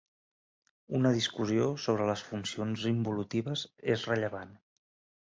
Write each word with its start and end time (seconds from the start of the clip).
Una 0.99 1.11
discussió 1.17 1.69
sobre 1.85 2.09
les 2.13 2.25
funcions 2.31 2.89
involutives 2.95 3.71
és 3.99 4.11
rellevant. 4.15 4.61